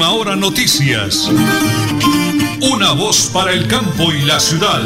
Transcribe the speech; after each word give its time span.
Última 0.00 0.14
Hora 0.14 0.36
Noticias. 0.36 1.30
Una 2.72 2.92
voz 2.94 3.30
para 3.34 3.52
el 3.52 3.68
campo 3.68 4.10
y 4.10 4.24
la 4.24 4.40
ciudad. 4.40 4.80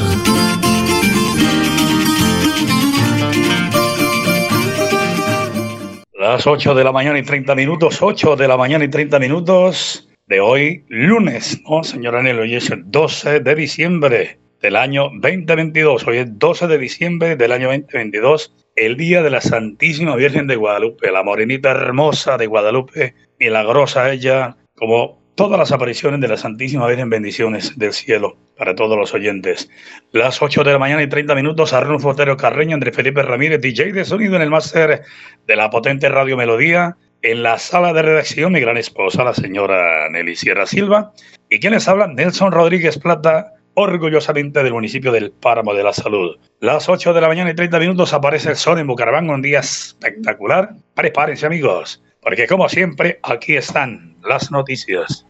Las 6.19 6.45
8 6.49 6.75
de 6.75 6.83
la 6.83 6.91
mañana 6.91 7.21
y 7.21 7.23
30 7.23 7.55
minutos, 7.55 8.03
8 8.03 8.35
de 8.35 8.49
la 8.49 8.57
mañana 8.57 8.85
y 8.85 8.89
30 8.89 9.21
minutos 9.21 10.09
de 10.27 10.41
hoy, 10.41 10.85
lunes, 10.89 11.61
¿no, 11.71 11.85
señora 11.85 12.19
Anelo? 12.19 12.43
Hoy 12.43 12.57
es 12.57 12.71
el 12.71 12.83
12 12.91 13.39
de 13.39 13.55
diciembre 13.55 14.41
del 14.61 14.75
año 14.75 15.11
2022. 15.21 16.09
Hoy 16.09 16.17
es 16.17 16.39
12 16.41 16.67
de 16.67 16.79
diciembre 16.79 17.37
del 17.37 17.53
año 17.53 17.69
2022, 17.69 18.53
el 18.75 18.97
día 18.97 19.23
de 19.23 19.31
la 19.31 19.41
Santísima 19.41 20.17
Virgen 20.17 20.49
de 20.49 20.57
Guadalupe, 20.57 21.13
la 21.13 21.23
morenita 21.23 21.71
hermosa 21.71 22.37
de 22.37 22.49
Guadalupe, 22.49 23.15
milagrosa 23.39 24.11
ella, 24.11 24.57
como 24.77 25.23
todas 25.35 25.59
las 25.59 25.73
apariciones 25.73 26.21
de 26.21 26.29
la 26.29 26.37
Santísima 26.37 26.87
Virgen, 26.87 27.11
bendiciones 27.11 27.77
del 27.79 27.93
cielo 27.93 28.37
para 28.57 28.75
todos 28.75 28.97
los 28.97 29.15
oyentes. 29.15 29.69
Las 30.13 30.43
8 30.43 30.65
de 30.65 30.73
la 30.73 30.79
mañana 30.79 31.03
y 31.03 31.09
30 31.09 31.35
minutos, 31.35 31.73
Arnulfo 31.73 32.11
Otero 32.11 32.37
Carreño, 32.37 32.75
Andrés 32.75 32.95
Felipe 32.95 33.23
Ramírez, 33.23 33.61
DJ 33.61 33.93
de 33.93 34.05
sonido 34.05 34.37
en 34.37 34.43
el 34.43 34.51
máster 34.51 35.03
de 35.47 35.57
la 35.57 35.71
potente 35.71 36.09
Radio 36.09 36.37
Melodía, 36.37 36.97
en 37.23 37.43
la 37.43 37.59
sala 37.59 37.93
de 37.93 38.03
redacción, 38.03 38.53
mi 38.53 38.61
gran 38.61 38.77
esposa, 38.77 39.25
la 39.25 39.35
señora 39.35 40.09
Nelly 40.11 40.37
Sierra 40.37 40.67
Silva, 40.67 41.13
y 41.49 41.59
quienes 41.59 41.89
hablan, 41.89 42.15
Nelson 42.15 42.53
Rodríguez 42.53 42.99
Plata, 42.99 43.53
orgullosamente 43.75 44.63
del 44.63 44.73
municipio 44.73 45.11
del 45.11 45.33
Páramo 45.33 45.75
de 45.75 45.83
la 45.83 45.93
Salud. 45.93 46.37
Las 46.61 46.89
8 46.89 47.13
de 47.13 47.21
la 47.21 47.29
mañana 47.29 47.51
y 47.51 47.55
30 47.55 47.79
minutos 47.81 48.13
aparece 48.13 48.51
el 48.51 48.57
sol 48.57 48.79
en 48.79 48.87
Bucaramanga, 48.87 49.35
un 49.35 49.43
día 49.43 49.61
espectacular. 49.61 50.75
Prepárense 50.95 51.47
amigos, 51.47 52.03
porque 52.25 52.47
como 52.47 52.69
siempre, 52.69 53.21
aquí 53.23 53.55
están 53.55 54.17
las 54.25 54.51
noticias. 54.51 55.27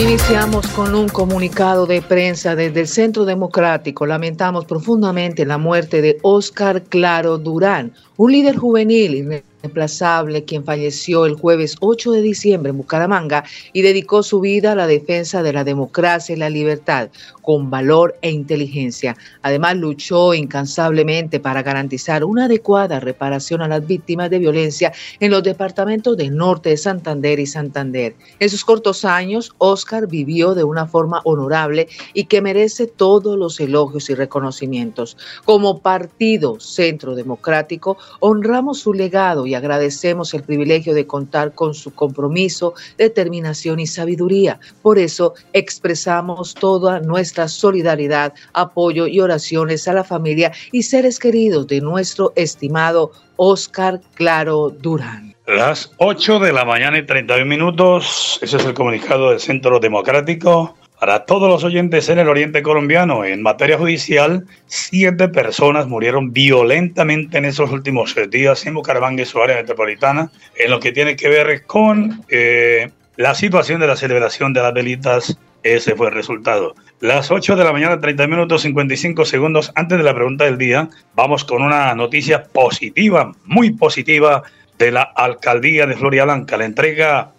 Iniciamos 0.00 0.66
con 0.68 0.94
un 0.94 1.10
comunicado 1.10 1.84
de 1.84 2.00
prensa 2.00 2.56
desde 2.56 2.80
el 2.80 2.88
Centro 2.88 3.26
Democrático. 3.26 4.06
Lamentamos 4.06 4.64
profundamente 4.64 5.44
la 5.44 5.58
muerte 5.58 6.00
de 6.00 6.16
Óscar 6.22 6.82
Claro 6.84 7.36
Durán, 7.36 7.92
un 8.16 8.32
líder 8.32 8.56
juvenil 8.56 9.42
irreemplazable 9.60 10.44
quien 10.44 10.64
falleció 10.64 11.26
el 11.26 11.34
jueves 11.34 11.76
8 11.80 12.12
de 12.12 12.22
diciembre 12.22 12.70
en 12.70 12.78
Bucaramanga 12.78 13.44
y 13.72 13.82
dedicó 13.82 14.22
su 14.22 14.40
vida 14.40 14.72
a 14.72 14.74
la 14.74 14.86
defensa 14.86 15.42
de 15.42 15.52
la 15.52 15.64
democracia 15.64 16.34
y 16.34 16.38
la 16.38 16.50
libertad 16.50 17.10
con 17.42 17.70
valor 17.70 18.16
e 18.22 18.30
inteligencia. 18.30 19.16
Además, 19.42 19.76
luchó 19.76 20.34
incansablemente 20.34 21.40
para 21.40 21.62
garantizar 21.62 22.24
una 22.24 22.44
adecuada 22.44 23.00
reparación 23.00 23.62
a 23.62 23.68
las 23.68 23.86
víctimas 23.86 24.30
de 24.30 24.38
violencia 24.38 24.92
en 25.18 25.30
los 25.30 25.42
departamentos 25.42 26.16
del 26.16 26.36
norte 26.36 26.70
de 26.70 26.76
Santander 26.76 27.40
y 27.40 27.46
Santander. 27.46 28.14
En 28.38 28.48
sus 28.48 28.64
cortos 28.64 29.04
años, 29.04 29.52
Oscar 29.58 30.06
vivió 30.06 30.54
de 30.54 30.64
una 30.64 30.86
forma 30.86 31.22
honorable 31.24 31.88
y 32.14 32.24
que 32.24 32.40
merece 32.40 32.86
todos 32.86 33.36
los 33.36 33.58
elogios 33.58 34.10
y 34.10 34.14
reconocimientos. 34.14 35.16
Como 35.44 35.80
partido 35.80 36.60
Centro 36.60 37.14
Democrático, 37.14 37.96
honramos 38.20 38.78
su 38.78 38.92
legado 38.92 39.46
agradecemos 39.54 40.34
el 40.34 40.42
privilegio 40.42 40.94
de 40.94 41.06
contar 41.06 41.54
con 41.54 41.74
su 41.74 41.94
compromiso, 41.94 42.74
determinación 42.98 43.80
y 43.80 43.86
sabiduría. 43.86 44.58
Por 44.82 44.98
eso 44.98 45.34
expresamos 45.52 46.54
toda 46.54 47.00
nuestra 47.00 47.48
solidaridad, 47.48 48.34
apoyo 48.52 49.06
y 49.06 49.20
oraciones 49.20 49.88
a 49.88 49.94
la 49.94 50.04
familia 50.04 50.52
y 50.72 50.82
seres 50.82 51.18
queridos 51.18 51.66
de 51.66 51.80
nuestro 51.80 52.32
estimado 52.36 53.12
Oscar 53.36 54.00
Claro 54.14 54.70
Durán. 54.70 55.34
Las 55.46 55.90
8 55.96 56.38
de 56.38 56.52
la 56.52 56.64
mañana 56.64 56.98
y 56.98 57.06
31 57.06 57.44
minutos, 57.46 58.38
ese 58.40 58.56
es 58.56 58.64
el 58.64 58.74
comunicado 58.74 59.30
del 59.30 59.40
Centro 59.40 59.80
Democrático. 59.80 60.76
Para 61.00 61.24
todos 61.24 61.48
los 61.48 61.64
oyentes 61.64 62.10
en 62.10 62.18
el 62.18 62.28
oriente 62.28 62.62
colombiano, 62.62 63.24
en 63.24 63.40
materia 63.40 63.78
judicial, 63.78 64.44
siete 64.66 65.28
personas 65.28 65.86
murieron 65.86 66.30
violentamente 66.30 67.38
en 67.38 67.46
esos 67.46 67.70
últimos 67.70 68.14
días 68.28 68.66
en 68.66 68.74
Bucaramanga 68.74 69.22
y 69.22 69.26
su 69.26 69.40
área 69.40 69.56
metropolitana, 69.56 70.30
en 70.56 70.70
lo 70.70 70.78
que 70.78 70.92
tiene 70.92 71.16
que 71.16 71.30
ver 71.30 71.64
con 71.64 72.22
eh, 72.28 72.90
la 73.16 73.34
situación 73.34 73.80
de 73.80 73.86
la 73.86 73.96
celebración 73.96 74.52
de 74.52 74.60
las 74.60 74.74
velitas 74.74 75.38
ese 75.62 75.94
fue 75.94 76.08
el 76.08 76.14
resultado. 76.14 76.74
Las 77.00 77.30
8 77.30 77.56
de 77.56 77.64
la 77.64 77.72
mañana, 77.72 77.98
30 77.98 78.26
minutos 78.26 78.60
55 78.60 79.24
segundos 79.24 79.72
antes 79.76 79.96
de 79.96 80.04
la 80.04 80.14
pregunta 80.14 80.44
del 80.44 80.58
día, 80.58 80.90
vamos 81.14 81.44
con 81.44 81.62
una 81.62 81.94
noticia 81.94 82.44
positiva, 82.44 83.32
muy 83.44 83.70
positiva, 83.70 84.42
de 84.78 84.90
la 84.90 85.02
alcaldía 85.02 85.86
de 85.86 85.94
Blanca. 85.94 86.58
La 86.58 86.64
entrega 86.66 87.32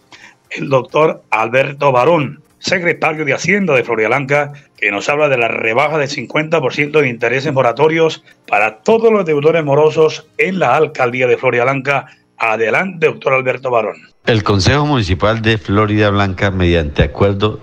el 0.50 0.70
doctor 0.70 1.24
Alberto 1.30 1.92
Barón, 1.92 2.42
secretario 2.62 3.26
de 3.26 3.34
Hacienda 3.34 3.74
de 3.74 3.84
Blanca, 3.84 4.54
que 4.78 4.92
nos 4.92 5.10
habla 5.10 5.28
de 5.28 5.38
la 5.38 5.50
rebaja 5.50 5.98
del 5.98 6.10
50% 6.10 7.02
de 7.02 7.10
intereses 7.10 7.52
moratorios 7.52 8.24
para 8.48 8.78
todos 8.78 9.12
los 9.12 9.26
deudores 9.26 9.64
morosos 9.64 10.26
en 10.38 10.60
la 10.60 10.76
alcaldía 10.76 11.28
de 11.28 11.36
Blanca. 11.36 12.08
Adelante, 12.38 13.08
doctor 13.08 13.34
Alberto 13.34 13.70
Barón. 13.70 13.98
El 14.26 14.44
Consejo 14.44 14.86
Municipal 14.86 15.42
de 15.42 15.58
Florida 15.58 16.10
Blanca, 16.10 16.50
mediante 16.50 17.04
acuerdo 17.04 17.60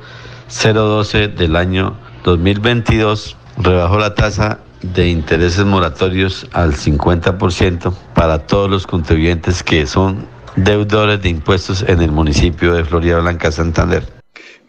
012 0.48 1.28
del 1.28 1.56
año 1.56 1.96
2022 2.24 3.36
rebajó 3.58 3.98
la 3.98 4.14
tasa 4.14 4.60
de 4.82 5.08
intereses 5.08 5.64
moratorios 5.64 6.46
al 6.52 6.74
50% 6.74 7.92
para 8.14 8.46
todos 8.46 8.70
los 8.70 8.86
contribuyentes 8.86 9.62
que 9.62 9.86
son 9.86 10.26
deudores 10.56 11.22
de 11.22 11.28
impuestos 11.28 11.82
en 11.82 12.00
el 12.00 12.12
municipio 12.12 12.74
de 12.74 12.84
Florida 12.84 13.20
Blanca, 13.20 13.50
Santander. 13.50 14.17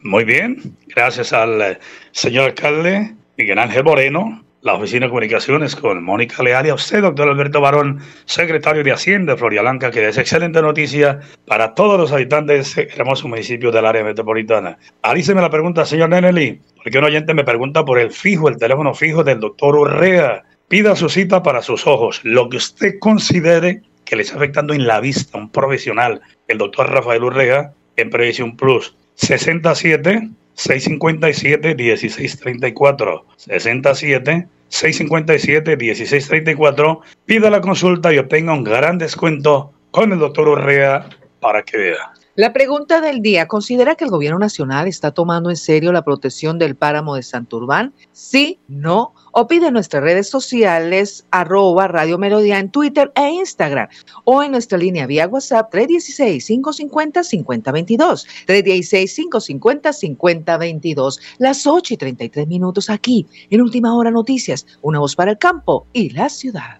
Muy 0.02 0.24
bien, 0.24 0.78
gracias 0.88 1.34
al 1.34 1.62
eh, 1.62 1.80
señor 2.12 2.46
alcalde 2.46 3.14
Miguel 3.38 3.60
Ángel 3.60 3.84
Moreno 3.84 4.44
la 4.62 4.74
Oficina 4.74 5.06
de 5.06 5.10
Comunicaciones 5.10 5.76
con 5.76 6.04
Mónica 6.04 6.44
Leal 6.44 6.66
y 6.66 6.70
a 6.70 6.74
usted, 6.74 7.02
doctor 7.02 7.30
Alberto 7.30 7.62
Barón, 7.62 8.02
secretario 8.26 8.84
de 8.84 8.92
Hacienda 8.92 9.34
de 9.34 9.40
Florialanca, 9.40 9.90
que 9.90 10.08
es 10.08 10.18
excelente 10.18 10.62
noticia 10.62 11.20
para 11.48 11.74
todos 11.74 11.98
los 11.98 12.12
habitantes 12.12 12.76
de 12.76 12.84
este 12.84 13.00
hermoso 13.00 13.28
municipio 13.28 13.72
del 13.72 13.86
área 13.86 14.04
metropolitana. 14.04 14.78
Alíceme 15.02 15.42
la 15.42 15.50
pregunta, 15.50 15.86
señor 15.86 16.10
Neneli, 16.10 16.60
porque 16.76 16.98
un 16.98 17.06
oyente 17.06 17.34
me 17.34 17.46
pregunta 17.46 17.86
por 17.86 18.00
el 18.00 18.12
fijo, 18.12 18.50
el 18.50 18.58
teléfono 18.58 18.94
fijo 18.94 19.24
del 19.24 19.40
doctor 19.40 19.76
Urrea. 19.76 20.44
Pida 20.68 20.96
su 20.96 21.10
cita 21.10 21.42
para 21.42 21.62
sus 21.62 21.88
ojos, 21.88 22.20
lo 22.24 22.50
que 22.50 22.58
usted 22.58 23.00
considere 23.00 23.82
que 24.04 24.16
le 24.16 24.24
está 24.24 24.36
afectando 24.36 24.74
en 24.74 24.86
la 24.86 25.00
vista, 25.00 25.38
un 25.38 25.50
profesional, 25.50 26.22
el 26.48 26.58
doctor 26.58 26.92
Rafael 26.92 27.24
Urrea, 27.24 27.72
en 27.96 28.10
Previsión 28.10 28.56
Plus. 28.58 28.96
67 29.20 30.30
657 30.54 31.76
1634 31.76 33.26
67 33.36 34.48
657 34.70 35.78
1634 35.78 37.02
pida 37.26 37.50
la 37.50 37.60
consulta 37.62 38.14
y 38.14 38.18
obtenga 38.18 38.54
un 38.54 38.64
gran 38.64 38.98
descuento 38.98 39.74
con 39.92 40.14
el 40.14 40.20
doctor 40.20 40.48
Urrea 40.48 41.10
para 41.42 41.64
que 41.64 41.78
vea. 41.78 42.14
La 42.40 42.54
pregunta 42.54 43.02
del 43.02 43.22
día, 43.22 43.50
¿considera 43.50 43.96
que 43.96 44.06
el 44.06 44.12
gobierno 44.12 44.40
nacional 44.40 44.88
está 44.88 45.12
tomando 45.12 45.50
en 45.50 45.58
serio 45.58 45.92
la 45.92 46.06
protección 46.06 46.58
del 46.58 46.78
páramo 46.78 47.16
de 47.16 47.24
Santurbán? 47.24 47.94
Sí, 48.14 48.60
no 48.70 49.14
o 49.34 49.46
pide 49.46 49.68
en 49.68 49.74
nuestras 49.74 50.02
redes 50.02 50.30
sociales 50.30 51.26
arroba 51.32 51.90
Radio 51.90 52.18
Melodía 52.18 52.60
en 52.60 52.72
Twitter 52.72 53.12
e 53.16 53.30
Instagram 53.30 53.90
o 54.24 54.42
en 54.42 54.52
nuestra 54.52 54.78
línea 54.78 55.06
vía 55.06 55.28
WhatsApp 55.28 55.70
316-550-5022. 55.74 58.26
316-550-5022. 58.48 61.20
Las 61.40 61.68
8 61.68 61.94
y 61.94 61.98
33 61.98 62.48
minutos 62.48 62.90
aquí 62.90 63.28
en 63.50 63.60
Última 63.60 63.94
Hora 63.94 64.12
Noticias, 64.12 64.66
una 64.82 65.00
voz 65.00 65.14
para 65.14 65.32
el 65.32 65.38
campo 65.38 65.88
y 65.92 66.12
la 66.12 66.30
ciudad. 66.30 66.80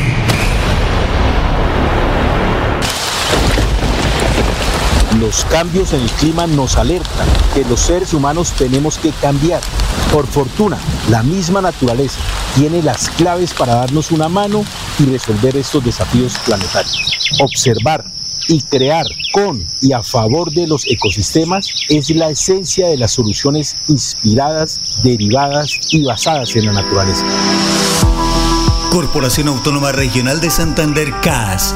Los 5.21 5.45
cambios 5.45 5.93
en 5.93 6.01
el 6.01 6.09
clima 6.09 6.47
nos 6.47 6.77
alertan 6.77 7.27
que 7.53 7.63
los 7.65 7.79
seres 7.79 8.11
humanos 8.15 8.53
tenemos 8.57 8.97
que 8.97 9.11
cambiar. 9.11 9.61
Por 10.11 10.25
fortuna, 10.25 10.79
la 11.11 11.21
misma 11.21 11.61
naturaleza 11.61 12.19
tiene 12.55 12.81
las 12.81 13.07
claves 13.09 13.53
para 13.53 13.75
darnos 13.75 14.09
una 14.09 14.27
mano 14.29 14.65
y 14.97 15.05
resolver 15.05 15.55
estos 15.55 15.85
desafíos 15.85 16.39
planetarios. 16.43 16.97
Observar 17.39 18.03
y 18.47 18.63
crear 18.63 19.05
con 19.31 19.63
y 19.79 19.93
a 19.93 20.01
favor 20.01 20.51
de 20.51 20.65
los 20.65 20.87
ecosistemas 20.87 21.71
es 21.89 22.09
la 22.09 22.31
esencia 22.31 22.87
de 22.87 22.97
las 22.97 23.11
soluciones 23.11 23.77
inspiradas, 23.89 24.81
derivadas 25.03 25.77
y 25.91 26.03
basadas 26.03 26.55
en 26.55 26.65
la 26.65 26.73
naturaleza. 26.73 27.27
Corporación 28.89 29.49
Autónoma 29.49 29.91
Regional 29.91 30.41
de 30.41 30.49
Santander 30.49 31.13
CAS 31.21 31.75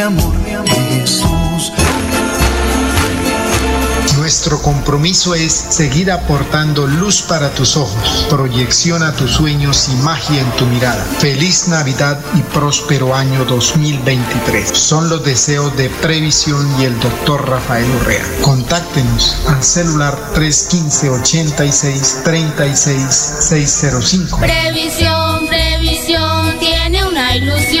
amor, 0.01 0.33
Jesús? 0.89 1.71
Nuestro 4.17 4.61
compromiso 4.61 5.35
es 5.35 5.51
seguir 5.51 6.11
aportando 6.11 6.87
luz 6.87 7.21
para 7.21 7.49
tus 7.53 7.75
ojos, 7.75 8.27
proyección 8.29 9.03
a 9.03 9.13
tus 9.13 9.31
sueños 9.31 9.89
y 9.89 9.95
magia 10.03 10.41
en 10.41 10.51
tu 10.51 10.65
mirada. 10.67 11.03
Feliz 11.19 11.67
Navidad 11.67 12.19
y 12.35 12.41
próspero 12.53 13.15
año 13.15 13.45
2023. 13.45 14.69
Son 14.77 15.09
los 15.09 15.25
deseos 15.25 15.75
de 15.75 15.89
Previsión 15.89 16.67
y 16.79 16.85
el 16.85 16.99
doctor 16.99 17.49
Rafael 17.49 17.89
Urrea. 18.01 18.23
Contáctenos 18.41 19.37
al 19.47 19.63
celular 19.63 20.17
315 20.33 21.09
86 21.09 22.21
36 22.23 23.35
605. 23.39 24.39
Previsión, 24.39 25.47
previsión, 25.47 26.59
tiene 26.59 27.03
una 27.05 27.35
ilusión. 27.35 27.80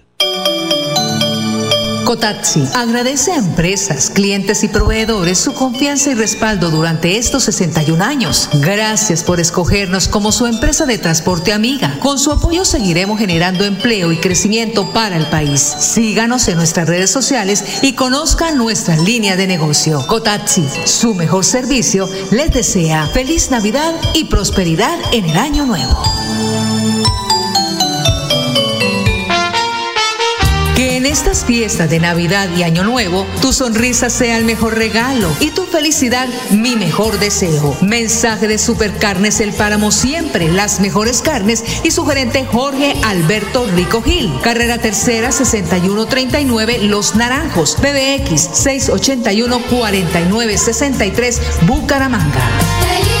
Cotaxi 2.11 2.67
agradece 2.75 3.31
a 3.31 3.37
empresas, 3.37 4.09
clientes 4.09 4.65
y 4.65 4.67
proveedores 4.67 5.37
su 5.37 5.53
confianza 5.53 6.11
y 6.11 6.13
respaldo 6.13 6.69
durante 6.69 7.15
estos 7.15 7.45
61 7.45 8.03
años. 8.03 8.49
Gracias 8.55 9.23
por 9.23 9.39
escogernos 9.39 10.09
como 10.09 10.33
su 10.33 10.45
empresa 10.45 10.85
de 10.85 10.97
transporte 10.97 11.53
amiga. 11.53 11.97
Con 12.01 12.19
su 12.19 12.33
apoyo 12.33 12.65
seguiremos 12.65 13.17
generando 13.17 13.63
empleo 13.63 14.11
y 14.11 14.17
crecimiento 14.17 14.91
para 14.91 15.15
el 15.15 15.27
país. 15.27 15.61
Síganos 15.61 16.49
en 16.49 16.57
nuestras 16.57 16.89
redes 16.89 17.11
sociales 17.11 17.63
y 17.81 17.93
conozcan 17.93 18.57
nuestra 18.57 18.97
línea 18.97 19.37
de 19.37 19.47
negocio. 19.47 20.05
Cotaxi, 20.05 20.67
su 20.83 21.13
mejor 21.13 21.45
servicio, 21.45 22.09
les 22.29 22.51
desea 22.51 23.07
feliz 23.07 23.51
Navidad 23.51 23.95
y 24.13 24.25
prosperidad 24.25 24.99
en 25.13 25.29
el 25.29 25.37
año 25.37 25.65
nuevo. 25.65 26.03
Estas 31.11 31.43
fiestas 31.43 31.89
de 31.89 31.99
Navidad 31.99 32.47
y 32.55 32.63
Año 32.63 32.85
Nuevo, 32.85 33.27
tu 33.41 33.51
sonrisa 33.51 34.09
sea 34.09 34.37
el 34.37 34.45
mejor 34.45 34.75
regalo 34.77 35.29
y 35.41 35.51
tu 35.51 35.65
felicidad 35.65 36.29
mi 36.51 36.77
mejor 36.77 37.19
deseo. 37.19 37.75
Mensaje 37.81 38.47
de 38.47 38.57
Supercarnes 38.57 39.41
El 39.41 39.51
Páramo 39.51 39.91
siempre, 39.91 40.47
las 40.47 40.79
mejores 40.79 41.21
carnes 41.21 41.65
y 41.83 41.91
su 41.91 42.05
gerente 42.05 42.45
Jorge 42.45 42.95
Alberto 43.03 43.67
Rico 43.75 44.01
Gil. 44.01 44.31
Carrera 44.41 44.77
Tercera 44.77 45.33
6139 45.33 46.79
Los 46.83 47.15
Naranjos, 47.15 47.75
PBX 47.75 48.49
681 48.53 49.61
4963 49.69 51.41
Bucaramanga. 51.67 53.20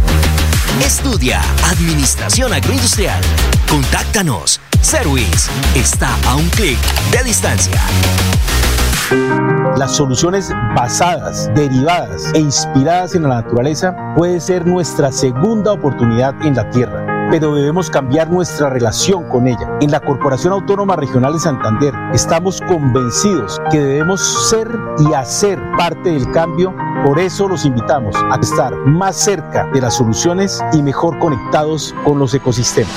Estudia 0.79 1.41
Administración 1.65 2.53
Agroindustrial. 2.53 3.21
Contáctanos. 3.69 4.59
Service 4.81 5.49
está 5.75 6.17
a 6.27 6.35
un 6.35 6.47
clic 6.49 6.79
de 7.11 7.23
distancia. 7.23 7.79
Las 9.75 9.95
soluciones 9.95 10.51
basadas, 10.75 11.51
derivadas 11.53 12.31
e 12.33 12.39
inspiradas 12.39 13.13
en 13.13 13.23
la 13.23 13.41
naturaleza 13.41 13.95
puede 14.15 14.39
ser 14.39 14.65
nuestra 14.65 15.11
segunda 15.11 15.73
oportunidad 15.73 16.33
en 16.43 16.55
la 16.55 16.69
tierra 16.71 17.11
pero 17.31 17.55
debemos 17.55 17.89
cambiar 17.89 18.29
nuestra 18.29 18.69
relación 18.69 19.23
con 19.29 19.47
ella. 19.47 19.77
En 19.79 19.89
la 19.89 20.01
Corporación 20.01 20.51
Autónoma 20.51 20.97
Regional 20.97 21.31
de 21.31 21.39
Santander 21.39 21.93
estamos 22.13 22.59
convencidos 22.59 23.59
que 23.71 23.79
debemos 23.79 24.49
ser 24.49 24.69
y 24.99 25.13
hacer 25.13 25.57
parte 25.77 26.09
del 26.09 26.29
cambio. 26.31 26.75
Por 27.05 27.19
eso 27.19 27.47
los 27.47 27.65
invitamos 27.65 28.15
a 28.15 28.39
estar 28.39 28.75
más 28.85 29.15
cerca 29.15 29.67
de 29.73 29.81
las 29.81 29.95
soluciones 29.95 30.61
y 30.73 30.81
mejor 30.83 31.17
conectados 31.19 31.95
con 32.03 32.19
los 32.19 32.33
ecosistemas. 32.33 32.91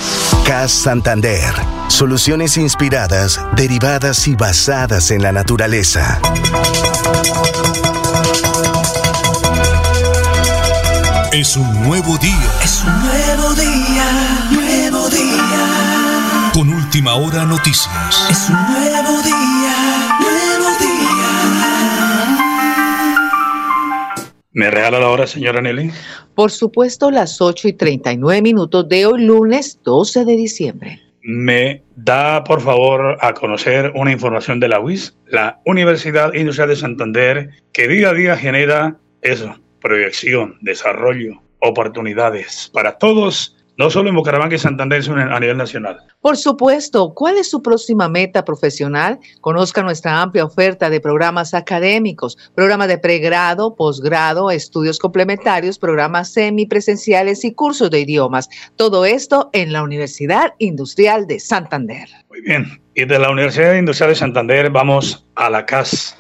CAS 0.46 0.72
Santander. 0.72 1.54
Soluciones 1.88 2.56
inspiradas, 2.56 3.40
derivadas 3.56 4.28
y 4.28 4.36
basadas 4.36 5.10
en 5.10 5.22
la 5.22 5.32
naturaleza. 5.32 6.20
Es 11.32 11.56
un 11.56 11.82
nuevo 11.82 12.16
día. 12.18 12.52
Es 12.62 12.84
un 12.84 13.00
nuevo 13.02 13.54
día, 13.54 14.04
nuevo 14.50 15.08
día. 15.08 16.50
con 16.54 16.68
última 16.68 17.14
hora 17.14 17.44
noticias. 17.44 18.26
Es 18.30 18.48
un 18.48 18.54
nuevo 18.72 19.20
día, 19.22 19.93
¿Me 24.54 24.70
regala 24.70 25.00
la 25.00 25.08
hora, 25.10 25.26
señora 25.26 25.60
Nelly? 25.60 25.90
Por 26.36 26.52
supuesto, 26.52 27.10
las 27.10 27.40
8 27.40 27.66
y 27.68 27.72
39 27.72 28.40
minutos 28.40 28.88
de 28.88 29.04
hoy, 29.04 29.24
lunes 29.24 29.80
12 29.82 30.24
de 30.24 30.36
diciembre. 30.36 31.00
Me 31.22 31.82
da, 31.96 32.44
por 32.44 32.60
favor, 32.60 33.18
a 33.20 33.34
conocer 33.34 33.90
una 33.96 34.12
información 34.12 34.60
de 34.60 34.68
la 34.68 34.78
UIS, 34.78 35.16
la 35.26 35.60
Universidad 35.66 36.32
Industrial 36.34 36.68
de 36.68 36.76
Santander, 36.76 37.50
que 37.72 37.88
día 37.88 38.10
a 38.10 38.14
día 38.14 38.36
genera 38.36 38.96
eso, 39.22 39.58
proyección, 39.80 40.56
desarrollo, 40.60 41.42
oportunidades 41.58 42.70
para 42.72 42.96
todos 42.96 43.56
no 43.76 43.90
solo 43.90 44.08
en 44.08 44.16
Bucaramanga 44.16 44.54
y 44.54 44.58
Santander, 44.58 45.02
sino 45.02 45.16
a 45.16 45.40
nivel 45.40 45.56
nacional. 45.56 45.98
Por 46.20 46.36
supuesto, 46.36 47.12
¿cuál 47.14 47.38
es 47.38 47.50
su 47.50 47.62
próxima 47.62 48.08
meta 48.08 48.44
profesional? 48.44 49.18
Conozca 49.40 49.82
nuestra 49.82 50.20
amplia 50.22 50.44
oferta 50.44 50.90
de 50.90 51.00
programas 51.00 51.54
académicos, 51.54 52.36
programas 52.54 52.88
de 52.88 52.98
pregrado, 52.98 53.74
posgrado, 53.74 54.50
estudios 54.50 54.98
complementarios, 54.98 55.78
programas 55.78 56.32
semipresenciales 56.32 57.44
y 57.44 57.52
cursos 57.52 57.90
de 57.90 58.00
idiomas. 58.00 58.48
Todo 58.76 59.04
esto 59.04 59.50
en 59.52 59.72
la 59.72 59.82
Universidad 59.82 60.54
Industrial 60.58 61.26
de 61.26 61.40
Santander. 61.40 62.08
Muy 62.28 62.40
bien, 62.42 62.80
y 62.94 63.04
de 63.04 63.18
la 63.18 63.30
Universidad 63.30 63.74
Industrial 63.74 64.10
de 64.10 64.16
Santander 64.16 64.70
vamos 64.70 65.26
a 65.34 65.50
la 65.50 65.66
CAS 65.66 66.16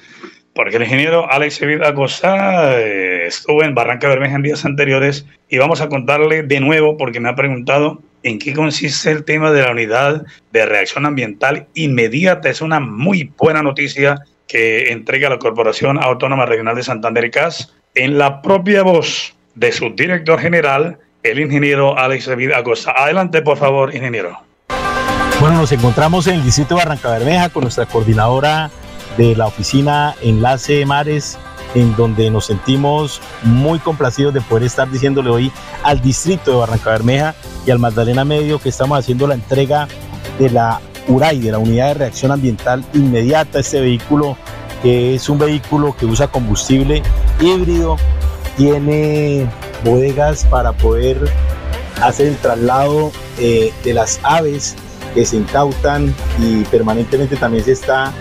porque 0.54 0.76
el 0.76 0.84
ingeniero 0.84 1.30
Alex 1.30 1.60
Evita 1.62 1.88
Acosta 1.88 2.80
eh, 2.80 3.26
estuvo 3.26 3.62
en 3.62 3.74
Barranca 3.74 4.08
Bermeja 4.08 4.36
en 4.36 4.42
días 4.42 4.64
anteriores 4.64 5.26
y 5.48 5.58
vamos 5.58 5.80
a 5.80 5.88
contarle 5.88 6.44
de 6.44 6.60
nuevo 6.60 6.96
porque 6.96 7.20
me 7.20 7.28
ha 7.28 7.34
preguntado 7.34 8.00
en 8.22 8.38
qué 8.38 8.54
consiste 8.54 9.10
el 9.10 9.24
tema 9.24 9.50
de 9.50 9.62
la 9.62 9.72
unidad 9.72 10.24
de 10.52 10.66
reacción 10.66 11.06
ambiental 11.06 11.66
inmediata. 11.74 12.48
Es 12.48 12.60
una 12.60 12.80
muy 12.80 13.32
buena 13.36 13.62
noticia 13.62 14.22
que 14.46 14.92
entrega 14.92 15.28
la 15.28 15.38
Corporación 15.38 16.02
Autónoma 16.02 16.46
Regional 16.46 16.76
de 16.76 16.84
Santander 16.84 17.30
CAS 17.30 17.74
en 17.94 18.16
la 18.16 18.40
propia 18.40 18.82
voz 18.82 19.34
de 19.54 19.72
su 19.72 19.90
director 19.90 20.38
general, 20.40 20.98
el 21.22 21.40
ingeniero 21.40 21.98
Alex 21.98 22.28
Evita 22.28 22.58
Acosta. 22.58 22.92
Adelante, 22.96 23.42
por 23.42 23.58
favor, 23.58 23.94
ingeniero. 23.94 24.38
Bueno, 25.40 25.58
nos 25.58 25.72
encontramos 25.72 26.26
en 26.26 26.34
el 26.36 26.44
distrito 26.44 26.76
de 26.76 26.84
Barranca 26.84 27.10
Bermeja 27.10 27.48
con 27.50 27.62
nuestra 27.64 27.86
coordinadora 27.86 28.70
de 29.16 29.36
la 29.36 29.46
oficina 29.46 30.14
Enlace 30.22 30.84
Mares, 30.86 31.38
en 31.74 31.94
donde 31.96 32.30
nos 32.30 32.46
sentimos 32.46 33.20
muy 33.42 33.78
complacidos 33.78 34.34
de 34.34 34.40
poder 34.40 34.64
estar 34.64 34.90
diciéndole 34.90 35.30
hoy 35.30 35.52
al 35.82 36.00
distrito 36.00 36.50
de 36.50 36.56
Barranca 36.58 36.90
Bermeja 36.90 37.34
y 37.66 37.70
al 37.70 37.78
Magdalena 37.78 38.24
Medio 38.24 38.58
que 38.58 38.68
estamos 38.68 38.98
haciendo 38.98 39.26
la 39.26 39.34
entrega 39.34 39.88
de 40.38 40.50
la 40.50 40.80
URAI, 41.08 41.40
de 41.40 41.52
la 41.52 41.58
Unidad 41.58 41.88
de 41.88 41.94
Reacción 41.94 42.32
Ambiental 42.32 42.84
Inmediata, 42.94 43.58
este 43.58 43.80
vehículo 43.80 44.36
que 44.82 45.14
es 45.14 45.28
un 45.30 45.38
vehículo 45.38 45.96
que 45.96 46.04
usa 46.04 46.28
combustible 46.28 47.02
híbrido, 47.40 47.96
tiene 48.56 49.48
bodegas 49.82 50.44
para 50.44 50.72
poder 50.72 51.18
hacer 52.02 52.26
el 52.28 52.36
traslado 52.36 53.10
eh, 53.38 53.72
de 53.82 53.94
las 53.94 54.20
aves 54.22 54.76
que 55.14 55.24
se 55.24 55.36
incautan 55.36 56.14
y 56.38 56.64
permanentemente 56.64 57.36
también 57.36 57.64
se 57.64 57.72
está 57.72 58.12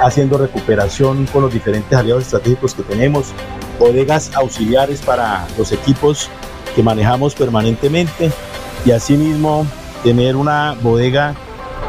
haciendo 0.00 0.38
recuperación 0.38 1.26
con 1.26 1.42
los 1.42 1.52
diferentes 1.52 1.96
aliados 1.96 2.24
estratégicos 2.24 2.74
que 2.74 2.82
tenemos, 2.82 3.32
bodegas 3.78 4.30
auxiliares 4.34 5.00
para 5.00 5.46
los 5.56 5.72
equipos 5.72 6.30
que 6.74 6.82
manejamos 6.82 7.34
permanentemente 7.34 8.30
y 8.84 8.90
asimismo 8.90 9.66
tener 10.02 10.36
una 10.36 10.76
bodega 10.80 11.34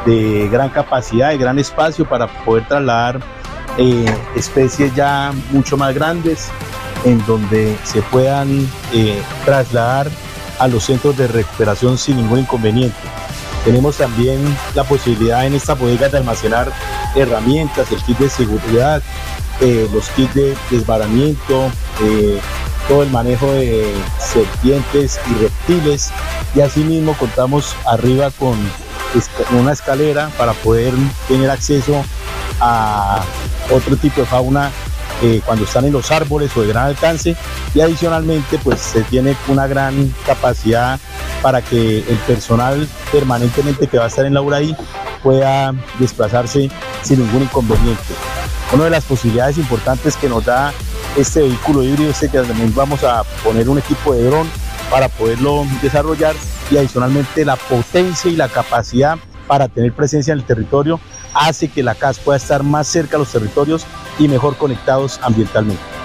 de 0.06 0.50
gran 0.52 0.70
capacidad, 0.70 1.30
de 1.30 1.38
gran 1.38 1.60
espacio 1.60 2.08
para 2.08 2.28
poder 2.44 2.68
trasladar 2.68 3.20
eh, 3.78 4.06
especies 4.36 4.94
ya 4.96 5.32
mucho 5.52 5.78
más 5.78 5.94
grandes 5.94 6.50
en 7.06 7.24
donde 7.26 7.78
se 7.84 8.02
puedan 8.02 8.68
eh, 8.94 9.22
trasladar 9.46 10.10
a 10.60 10.68
los 10.68 10.84
centros 10.84 11.16
de 11.18 11.28
recuperación 11.28 11.98
sin 11.98 12.18
ningún 12.18 12.40
inconveniente. 12.40 12.98
Tenemos 13.64 13.98
también 13.98 14.40
la 14.74 14.84
posibilidad 14.84 15.46
en 15.46 15.54
esta 15.54 15.76
bodega 15.76 16.10
de 16.10 16.18
almacenar 16.18 16.72
herramientas, 17.16 17.92
el 17.92 18.02
kit 18.04 18.18
de 18.18 18.30
seguridad, 18.30 19.02
eh, 19.62 19.90
los 19.94 20.10
kits 20.10 20.34
de 20.34 20.56
desbaramiento, 20.70 21.70
eh, 22.02 22.40
todo 22.88 23.04
el 23.04 23.10
manejo 23.10 23.52
de 23.52 23.94
serpientes 24.20 25.20
y 25.30 25.44
reptiles. 25.44 26.12
Y 26.56 26.62
asimismo 26.62 27.14
contamos 27.14 27.76
arriba 27.86 28.32
con 28.32 28.58
una 29.60 29.72
escalera 29.72 30.30
para 30.38 30.54
poder 30.54 30.94
tener 31.28 31.50
acceso 31.50 32.04
a 32.60 33.24
otro 33.72 33.96
tipo 33.98 34.22
de 34.22 34.28
fauna 34.28 34.72
eh, 35.22 35.42
cuando 35.46 35.66
están 35.66 35.86
en 35.86 35.92
los 35.92 36.12
árboles 36.12 36.56
o 36.56 36.62
de 36.62 36.70
gran 36.70 36.86
alcance. 36.86 37.36
Y 37.74 37.82
adicionalmente 37.82 38.58
pues 38.64 38.80
se 38.80 39.04
tiene 39.04 39.36
una 39.48 39.68
gran 39.68 40.14
capacidad 40.26 41.00
para 41.42 41.62
que 41.62 42.00
el 42.00 42.18
personal 42.28 42.88
permanentemente 43.12 43.88
que 43.88 43.98
va 43.98 44.06
a 44.06 44.08
estar 44.08 44.26
en 44.26 44.34
la 44.34 44.42
URAI 44.42 44.76
pueda 45.22 45.74
desplazarse 46.00 46.70
sin 47.02 47.20
ningún 47.20 47.44
inconveniente. 47.44 48.14
Una 48.72 48.86
de 48.86 48.90
las 48.92 49.06
posibilidades 49.06 49.58
importantes 49.58 50.16
que 50.16 50.30
nos 50.30 50.46
da 50.46 50.74
este 51.18 51.42
vehículo 51.42 51.84
híbrido 51.84 52.12
es 52.12 52.20
que 52.20 52.28
también 52.28 52.74
vamos 52.76 53.04
a 53.04 53.24
poner 53.44 53.68
un 53.68 53.80
equipo 53.80 54.14
de 54.14 54.26
dron 54.26 54.48
para 54.92 55.10
poderlo 55.10 55.66
desarrollar 55.82 56.36
y 56.70 56.78
adicionalmente 56.78 57.46
la 57.46 57.56
potencia 57.56 58.30
y 58.30 58.36
la 58.36 58.48
capacidad 58.48 59.18
para 59.48 59.68
tener 59.68 59.94
presencia 59.94 60.34
en 60.34 60.40
el 60.40 60.46
territorio 60.46 61.00
hace 61.34 61.68
que 61.68 61.84
la 61.84 61.96
CAS 61.96 62.20
pueda 62.20 62.38
estar 62.38 62.64
más 62.64 62.88
cerca 62.88 63.18
a 63.18 63.20
los 63.20 63.32
territorios 63.32 63.86
y 64.20 64.28
mejor 64.28 64.58
conectados 64.58 65.20
ambientalmente. 65.24 65.99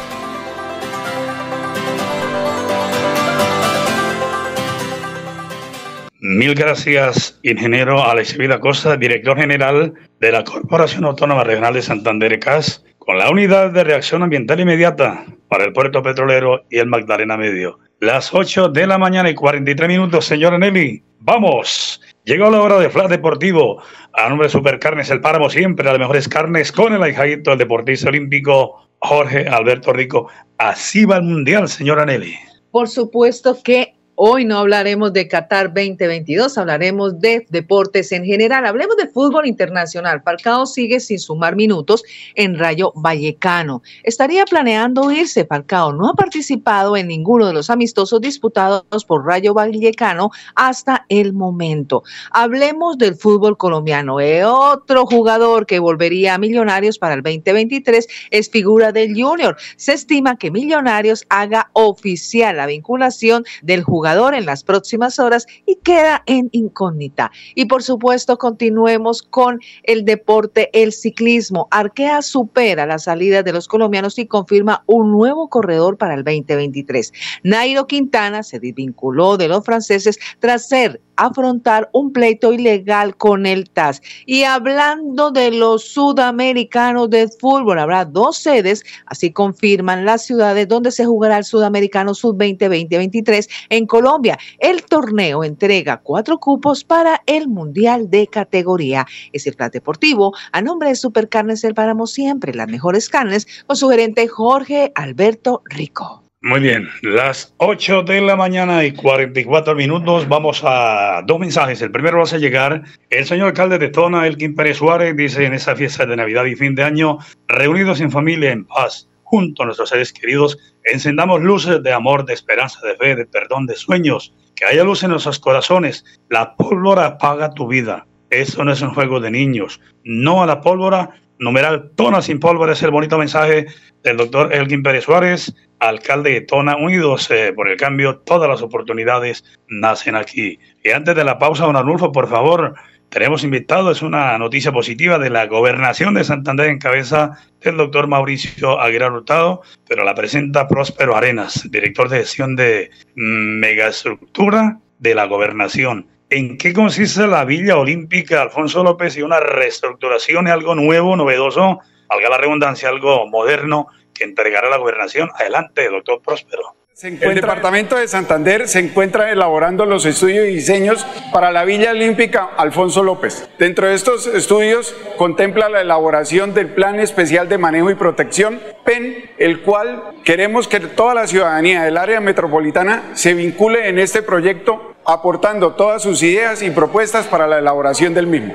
Mil 6.26 6.54
gracias, 6.54 7.38
ingeniero 7.42 8.02
Alex 8.02 8.38
Vida 8.38 8.58
Costa, 8.58 8.96
director 8.96 9.36
general 9.36 9.92
de 10.20 10.32
la 10.32 10.42
Corporación 10.42 11.04
Autónoma 11.04 11.44
Regional 11.44 11.74
de 11.74 11.82
Santander 11.82 12.40
CAS, 12.40 12.82
con 12.96 13.18
la 13.18 13.28
unidad 13.28 13.72
de 13.72 13.84
reacción 13.84 14.22
ambiental 14.22 14.58
inmediata 14.58 15.26
para 15.48 15.64
el 15.64 15.74
puerto 15.74 16.02
petrolero 16.02 16.64
y 16.70 16.78
el 16.78 16.86
Magdalena 16.86 17.36
Medio. 17.36 17.78
Las 18.00 18.32
8 18.32 18.70
de 18.70 18.86
la 18.86 18.96
mañana 18.96 19.28
y 19.28 19.34
43 19.34 19.86
minutos, 19.86 20.24
señora 20.24 20.56
Nelly. 20.56 21.02
¡Vamos! 21.20 22.00
Llegó 22.24 22.50
la 22.50 22.62
hora 22.62 22.78
de 22.78 22.88
Flash 22.88 23.10
Deportivo. 23.10 23.82
A 24.14 24.26
nombre 24.30 24.46
de 24.46 24.52
Supercarnes, 24.52 25.10
el 25.10 25.20
páramo 25.20 25.50
siempre, 25.50 25.84
las 25.84 25.98
mejores 25.98 26.26
carnes, 26.26 26.72
con 26.72 26.94
el 26.94 27.02
ahijadito 27.02 27.50
del 27.50 27.58
deportista 27.58 28.08
olímpico 28.08 28.88
Jorge 29.00 29.46
Alberto 29.46 29.92
Rico. 29.92 30.30
Así 30.56 31.04
va 31.04 31.16
el 31.16 31.24
mundial, 31.24 31.68
señora 31.68 32.06
Nelly. 32.06 32.34
Por 32.70 32.88
supuesto 32.88 33.58
que 33.62 33.93
Hoy 34.16 34.44
no 34.44 34.58
hablaremos 34.58 35.12
de 35.12 35.26
Qatar 35.26 35.74
2022, 35.74 36.56
hablaremos 36.56 37.18
de 37.18 37.44
deportes 37.50 38.12
en 38.12 38.24
general. 38.24 38.64
Hablemos 38.64 38.96
de 38.96 39.08
fútbol 39.08 39.44
internacional. 39.44 40.22
Falcao 40.24 40.66
sigue 40.66 41.00
sin 41.00 41.18
sumar 41.18 41.56
minutos 41.56 42.04
en 42.36 42.56
Rayo 42.56 42.92
Vallecano. 42.94 43.82
Estaría 44.04 44.44
planeando 44.44 45.10
irse. 45.10 45.44
Falcao 45.44 45.92
no 45.92 46.10
ha 46.10 46.14
participado 46.14 46.96
en 46.96 47.08
ninguno 47.08 47.48
de 47.48 47.54
los 47.54 47.70
amistosos 47.70 48.20
disputados 48.20 49.04
por 49.04 49.26
Rayo 49.26 49.52
Vallecano 49.52 50.30
hasta 50.54 51.06
el 51.08 51.32
momento. 51.32 52.04
Hablemos 52.30 52.96
del 52.98 53.16
fútbol 53.16 53.56
colombiano. 53.56 54.20
Eh, 54.20 54.44
otro 54.44 55.06
jugador 55.06 55.66
que 55.66 55.80
volvería 55.80 56.34
a 56.34 56.38
Millonarios 56.38 56.98
para 56.98 57.14
el 57.14 57.22
2023 57.22 58.06
es 58.30 58.48
figura 58.48 58.92
del 58.92 59.20
Junior. 59.20 59.56
Se 59.74 59.92
estima 59.92 60.36
que 60.36 60.52
Millonarios 60.52 61.26
haga 61.30 61.68
oficial 61.72 62.58
la 62.58 62.66
vinculación 62.66 63.42
del 63.62 63.82
jugador 63.82 64.03
en 64.04 64.44
las 64.44 64.62
próximas 64.64 65.18
horas 65.18 65.46
y 65.66 65.76
queda 65.76 66.22
en 66.26 66.48
incógnita. 66.52 67.30
Y 67.54 67.64
por 67.64 67.82
supuesto, 67.82 68.36
continuemos 68.36 69.22
con 69.22 69.60
el 69.84 70.04
deporte, 70.04 70.68
el 70.74 70.92
ciclismo. 70.92 71.68
Arkea 71.70 72.20
supera 72.20 72.84
la 72.86 72.98
salida 72.98 73.42
de 73.42 73.52
los 73.52 73.66
colombianos 73.66 74.18
y 74.18 74.26
confirma 74.26 74.84
un 74.86 75.10
nuevo 75.10 75.48
corredor 75.48 75.96
para 75.96 76.14
el 76.14 76.22
2023. 76.22 77.12
Nairo 77.44 77.86
Quintana 77.86 78.42
se 78.42 78.60
desvinculó 78.60 79.38
de 79.38 79.48
los 79.48 79.64
franceses 79.64 80.18
tras 80.38 80.68
ser 80.68 81.00
afrontar 81.16 81.88
un 81.92 82.12
pleito 82.12 82.52
ilegal 82.52 83.16
con 83.16 83.46
el 83.46 83.70
TAS. 83.70 84.02
Y 84.26 84.44
hablando 84.44 85.30
de 85.30 85.50
los 85.50 85.84
sudamericanos 85.84 87.10
de 87.10 87.28
fútbol, 87.28 87.78
habrá 87.78 88.04
dos 88.04 88.38
sedes, 88.38 88.82
así 89.06 89.32
confirman 89.32 90.04
las 90.04 90.24
ciudades 90.24 90.68
donde 90.68 90.90
se 90.90 91.04
jugará 91.04 91.38
el 91.38 91.44
Sudamericano 91.44 92.14
Sub-20-2023 92.14 93.48
en 93.70 93.86
Colombia. 93.94 94.36
El 94.58 94.82
torneo 94.82 95.44
entrega 95.44 95.98
cuatro 95.98 96.38
cupos 96.38 96.82
para 96.82 97.22
el 97.26 97.46
Mundial 97.46 98.10
de 98.10 98.26
categoría. 98.26 99.06
Es 99.32 99.46
el 99.46 99.54
plan 99.54 99.70
deportivo 99.70 100.34
a 100.50 100.60
nombre 100.62 100.88
de 100.88 100.96
Supercarnes 100.96 101.62
El 101.62 101.74
Páramo 101.74 102.08
Siempre, 102.08 102.52
las 102.54 102.66
mejores 102.66 103.08
carnes, 103.08 103.46
con 103.68 103.76
su 103.76 103.88
gerente 103.88 104.26
Jorge 104.26 104.90
Alberto 104.96 105.62
Rico. 105.66 106.24
Muy 106.42 106.58
bien, 106.58 106.88
las 107.02 107.54
8 107.58 108.02
de 108.02 108.20
la 108.20 108.34
mañana 108.34 108.84
y 108.84 108.90
44 108.90 109.76
minutos. 109.76 110.28
Vamos 110.28 110.62
a 110.64 111.22
dos 111.24 111.38
mensajes. 111.38 111.80
El 111.80 111.92
primero 111.92 112.20
a 112.20 112.36
llegar. 112.36 112.82
El 113.10 113.24
señor 113.26 113.46
alcalde 113.46 113.78
de 113.78 113.90
Tona, 113.90 114.26
Elkin 114.26 114.56
Pérez 114.56 114.78
Suárez, 114.78 115.16
dice 115.16 115.46
en 115.46 115.54
esa 115.54 115.76
fiesta 115.76 116.04
de 116.04 116.16
Navidad 116.16 116.46
y 116.46 116.56
fin 116.56 116.74
de 116.74 116.82
año, 116.82 117.18
reunidos 117.46 118.00
en 118.00 118.10
familia, 118.10 118.50
en 118.50 118.64
paz, 118.64 119.08
junto 119.34 119.64
nuestros 119.64 119.88
seres 119.88 120.12
queridos, 120.12 120.56
encendamos 120.84 121.42
luces 121.42 121.82
de 121.82 121.92
amor, 121.92 122.24
de 122.24 122.34
esperanza, 122.34 122.78
de 122.86 122.94
fe, 122.94 123.16
de 123.16 123.26
perdón, 123.26 123.66
de 123.66 123.74
sueños. 123.74 124.32
Que 124.54 124.64
haya 124.64 124.84
luz 124.84 125.02
en 125.02 125.10
nuestros 125.10 125.40
corazones. 125.40 126.04
La 126.28 126.54
pólvora 126.54 127.06
apaga 127.06 127.52
tu 127.52 127.66
vida. 127.66 128.06
Eso 128.30 128.62
no 128.62 128.70
es 128.70 128.80
un 128.80 128.94
juego 128.94 129.18
de 129.18 129.32
niños. 129.32 129.80
No 130.04 130.40
a 130.40 130.46
la 130.46 130.60
pólvora. 130.60 131.16
Numeral 131.40 131.90
Tona 131.96 132.22
sin 132.22 132.38
pólvora 132.38 132.74
es 132.74 132.82
el 132.84 132.92
bonito 132.92 133.18
mensaje 133.18 133.66
del 134.04 134.18
doctor 134.18 134.54
Elkin 134.54 134.84
Pérez 134.84 135.02
Suárez 135.02 135.52
alcalde 135.80 136.30
de 136.30 136.40
Tona, 136.42 136.76
unidos 136.76 137.30
eh, 137.30 137.52
por 137.54 137.68
el 137.68 137.76
cambio, 137.76 138.18
todas 138.18 138.48
las 138.48 138.62
oportunidades 138.62 139.44
nacen 139.68 140.16
aquí. 140.16 140.58
Y 140.82 140.90
antes 140.90 141.14
de 141.14 141.24
la 141.24 141.38
pausa, 141.38 141.66
don 141.66 141.76
Arnulfo, 141.76 142.12
por 142.12 142.28
favor, 142.28 142.74
tenemos 143.14 143.44
invitado, 143.44 143.92
es 143.92 144.02
una 144.02 144.36
noticia 144.38 144.72
positiva 144.72 145.20
de 145.20 145.30
la 145.30 145.46
gobernación 145.46 146.14
de 146.14 146.24
Santander 146.24 146.66
en 146.66 146.80
cabeza 146.80 147.38
del 147.60 147.76
doctor 147.76 148.08
Mauricio 148.08 148.80
Aguilar 148.80 149.12
Hurtado, 149.12 149.62
pero 149.86 150.02
la 150.02 150.16
presenta 150.16 150.66
Próspero 150.66 151.14
Arenas, 151.14 151.70
director 151.70 152.08
de 152.08 152.18
gestión 152.18 152.56
de 152.56 152.90
megaestructura 153.14 154.80
de 154.98 155.14
la 155.14 155.26
gobernación. 155.26 156.08
¿En 156.28 156.58
qué 156.58 156.72
consiste 156.72 157.28
la 157.28 157.44
Villa 157.44 157.76
Olímpica 157.76 158.42
Alfonso 158.42 158.82
López 158.82 159.16
y 159.16 159.22
una 159.22 159.38
reestructuración, 159.38 160.48
algo 160.48 160.74
nuevo, 160.74 161.14
novedoso, 161.14 161.78
valga 162.08 162.30
la 162.30 162.38
redundancia, 162.38 162.88
algo 162.88 163.28
moderno 163.28 163.86
que 164.12 164.24
entregará 164.24 164.68
la 164.68 164.78
gobernación. 164.78 165.30
Adelante, 165.38 165.88
doctor 165.88 166.20
Próspero. 166.20 166.83
El 167.02 167.34
Departamento 167.34 167.96
de 167.96 168.06
Santander 168.06 168.68
se 168.68 168.78
encuentra 168.78 169.32
elaborando 169.32 169.84
los 169.84 170.06
estudios 170.06 170.46
y 170.46 170.54
diseños 170.54 171.04
para 171.32 171.50
la 171.50 171.64
Villa 171.64 171.90
Olímpica 171.90 172.50
Alfonso 172.56 173.02
López. 173.02 173.48
Dentro 173.58 173.88
de 173.88 173.94
estos 173.94 174.28
estudios 174.28 174.94
contempla 175.16 175.68
la 175.68 175.80
elaboración 175.80 176.54
del 176.54 176.68
Plan 176.68 177.00
Especial 177.00 177.48
de 177.48 177.58
Manejo 177.58 177.90
y 177.90 177.96
Protección, 177.96 178.60
PEN, 178.84 179.28
el 179.38 179.62
cual 179.62 180.14
queremos 180.22 180.68
que 180.68 180.78
toda 180.78 181.14
la 181.14 181.26
ciudadanía 181.26 181.82
del 181.82 181.96
área 181.96 182.20
metropolitana 182.20 183.02
se 183.14 183.34
vincule 183.34 183.88
en 183.88 183.98
este 183.98 184.22
proyecto 184.22 184.94
aportando 185.04 185.72
todas 185.72 186.00
sus 186.00 186.22
ideas 186.22 186.62
y 186.62 186.70
propuestas 186.70 187.26
para 187.26 187.48
la 187.48 187.58
elaboración 187.58 188.14
del 188.14 188.28
mismo. 188.28 188.54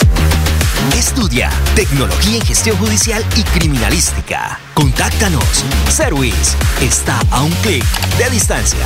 Tecnología 1.75 2.35
en 2.35 2.41
Gestión 2.45 2.77
Judicial 2.77 3.23
y 3.37 3.43
Criminalística. 3.43 4.59
Contáctanos. 4.73 5.63
Service 5.89 6.57
está 6.81 7.21
a 7.31 7.43
un 7.43 7.51
clic 7.63 7.85
de 8.17 8.29
distancia. 8.29 8.85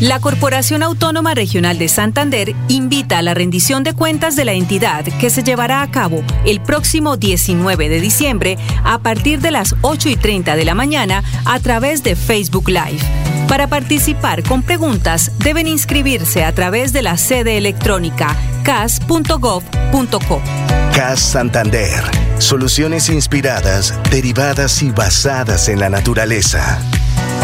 La 0.00 0.18
Corporación 0.18 0.82
Autónoma 0.82 1.34
Regional 1.34 1.78
de 1.78 1.86
Santander 1.86 2.54
invita 2.68 3.18
a 3.18 3.22
la 3.22 3.34
rendición 3.34 3.84
de 3.84 3.92
cuentas 3.92 4.34
de 4.34 4.46
la 4.46 4.54
entidad 4.54 5.04
que 5.04 5.28
se 5.28 5.42
llevará 5.42 5.82
a 5.82 5.90
cabo 5.90 6.22
el 6.46 6.62
próximo 6.62 7.18
19 7.18 7.90
de 7.90 8.00
diciembre 8.00 8.56
a 8.82 9.00
partir 9.00 9.40
de 9.42 9.50
las 9.50 9.74
8 9.82 10.08
y 10.08 10.16
30 10.16 10.56
de 10.56 10.64
la 10.64 10.74
mañana 10.74 11.22
a 11.44 11.60
través 11.60 12.02
de 12.02 12.16
Facebook 12.16 12.70
Live. 12.70 13.00
Para 13.46 13.66
participar 13.66 14.42
con 14.42 14.62
preguntas 14.62 15.32
deben 15.38 15.66
inscribirse 15.66 16.44
a 16.44 16.54
través 16.54 16.94
de 16.94 17.02
la 17.02 17.18
sede 17.18 17.58
electrónica 17.58 18.34
cas.gov.co. 18.62 20.42
CAS 20.94 21.20
Santander. 21.20 22.02
Soluciones 22.38 23.10
inspiradas, 23.10 23.98
derivadas 24.10 24.82
y 24.82 24.92
basadas 24.92 25.68
en 25.68 25.78
la 25.78 25.90
naturaleza. 25.90 26.80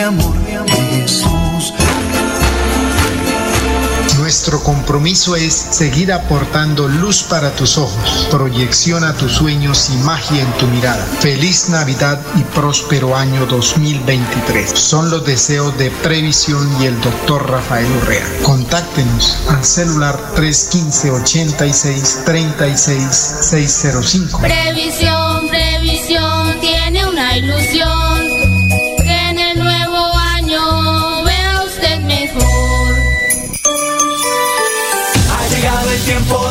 amor, 0.00 0.34
de 0.44 1.00
Jesús. 1.00 1.72
Nuestro 4.18 4.62
compromiso 4.62 5.36
es 5.36 5.52
seguir 5.52 6.12
aportando 6.12 6.88
luz 6.88 7.22
para 7.22 7.52
tus 7.52 7.78
ojos, 7.78 8.26
proyección 8.30 9.04
a 9.04 9.14
tus 9.14 9.32
sueños 9.32 9.90
y 9.92 9.96
magia 9.98 10.42
en 10.42 10.52
tu 10.54 10.66
mirada. 10.66 11.04
Feliz 11.20 11.68
Navidad 11.68 12.20
y 12.34 12.42
próspero 12.42 13.16
año 13.16 13.46
2023. 13.46 14.70
Son 14.70 15.10
los 15.10 15.24
deseos 15.24 15.76
de 15.78 15.90
Previsión 16.02 16.68
y 16.82 16.86
el 16.86 17.00
doctor 17.02 17.48
Rafael 17.48 17.86
Urrea. 18.02 18.26
Contáctenos 18.42 19.38
al 19.48 19.64
celular 19.64 20.18
315 20.34 21.10
86 21.10 22.22
36 22.24 23.36
605. 23.42 24.40
Previsión, 24.40 25.48
previsión, 25.48 26.60
tiene 26.60 27.06
una 27.06 27.36
ilusión. 27.36 27.95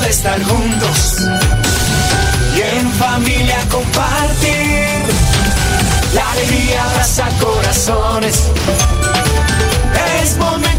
De 0.06 0.12
estar 0.12 0.44
juntos 0.44 1.28
y 2.56 2.62
en 2.62 2.92
familia 2.94 3.58
compartir. 3.72 4.88
La 6.14 6.32
alegría 6.32 6.84
abraza 6.84 7.28
corazones. 7.40 8.52
Es 10.22 10.38
momento 10.38 10.75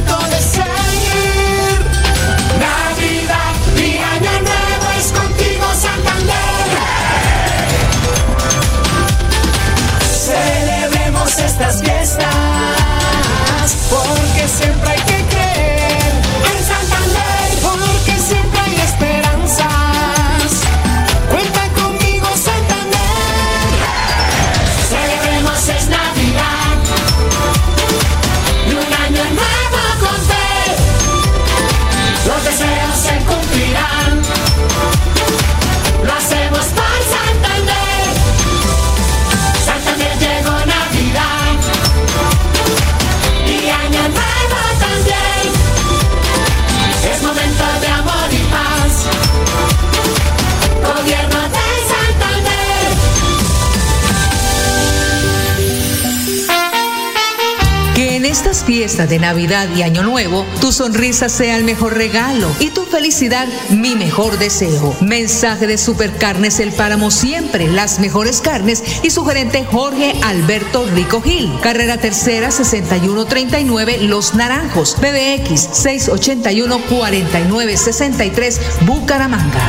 Navidad 59.36 59.68
y 59.76 59.82
Año 59.82 60.02
Nuevo, 60.02 60.46
tu 60.62 60.72
sonrisa 60.72 61.28
sea 61.28 61.58
el 61.58 61.64
mejor 61.64 61.92
regalo 61.92 62.48
y 62.58 62.70
tu 62.70 62.86
felicidad 62.86 63.46
mi 63.68 63.94
mejor 63.94 64.38
deseo. 64.38 64.96
Mensaje 65.02 65.66
de 65.66 65.76
Supercarnes 65.76 66.58
El 66.58 66.72
Páramo 66.72 67.10
siempre, 67.10 67.68
las 67.68 68.00
mejores 68.00 68.40
carnes 68.40 68.82
y 69.02 69.10
su 69.10 69.26
gerente 69.26 69.66
Jorge 69.70 70.14
Alberto 70.24 70.86
Rico 70.94 71.20
Gil. 71.20 71.52
Carrera 71.60 71.98
Tercera 71.98 72.50
6139 72.50 73.98
Los 74.04 74.34
Naranjos, 74.34 74.94
PBX 74.94 75.68
681 75.70 76.80
4963 76.88 78.60
Bucaramanga. 78.86 79.68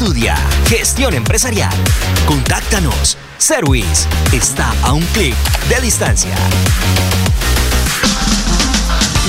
Estudia 0.00 0.34
gestión 0.66 1.12
empresarial. 1.12 1.74
Contáctanos. 2.24 3.18
Service 3.36 4.08
está 4.32 4.72
a 4.82 4.94
un 4.94 5.02
clic 5.12 5.36
de 5.68 5.78
distancia. 5.82 6.34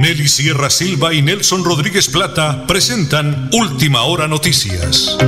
Nelly 0.00 0.28
Sierra 0.28 0.70
Silva 0.70 1.12
y 1.12 1.22
Nelson 1.22 1.64
Rodríguez 1.64 2.08
Plata 2.08 2.64
presentan 2.68 3.50
Última 3.52 4.04
Hora 4.04 4.28
Noticias. 4.28 5.18